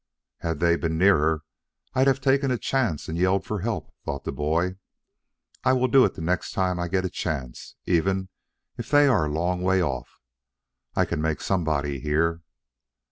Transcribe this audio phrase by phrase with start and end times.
[0.39, 1.43] "Had they been nearer,
[1.93, 4.77] I'd have taken a chance and yelled for help," thought the boy.
[5.63, 8.29] "I will do it the next time I get a chance even
[8.79, 10.19] if they are a long way off.
[10.95, 12.41] I can make somebody hear."